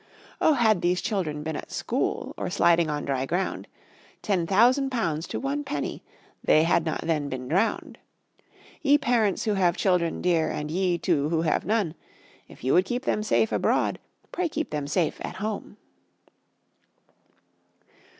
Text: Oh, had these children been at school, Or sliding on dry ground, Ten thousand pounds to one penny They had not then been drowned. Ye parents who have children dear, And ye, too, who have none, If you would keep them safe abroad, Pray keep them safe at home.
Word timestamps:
Oh, 0.41 0.53
had 0.55 0.81
these 0.81 0.99
children 0.99 1.43
been 1.43 1.55
at 1.55 1.69
school, 1.71 2.33
Or 2.35 2.49
sliding 2.49 2.89
on 2.89 3.05
dry 3.05 3.27
ground, 3.27 3.67
Ten 4.23 4.47
thousand 4.47 4.89
pounds 4.89 5.27
to 5.27 5.39
one 5.39 5.63
penny 5.63 6.01
They 6.43 6.63
had 6.63 6.85
not 6.87 7.01
then 7.01 7.29
been 7.29 7.47
drowned. 7.47 7.99
Ye 8.81 8.97
parents 8.97 9.43
who 9.45 9.53
have 9.53 9.77
children 9.77 10.19
dear, 10.19 10.49
And 10.49 10.71
ye, 10.71 10.97
too, 10.97 11.29
who 11.29 11.43
have 11.43 11.65
none, 11.67 11.93
If 12.47 12.63
you 12.63 12.73
would 12.73 12.85
keep 12.85 13.05
them 13.05 13.21
safe 13.21 13.51
abroad, 13.51 13.99
Pray 14.31 14.49
keep 14.49 14.71
them 14.71 14.87
safe 14.87 15.23
at 15.23 15.35
home. 15.35 15.77